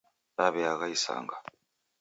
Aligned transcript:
Daweagha 0.37 0.87
isanga 0.95 1.37